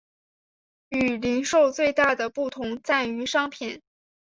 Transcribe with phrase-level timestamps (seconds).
[0.89, 3.83] 与零售最大的不同在于商品。